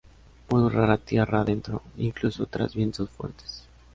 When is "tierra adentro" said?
0.97-1.83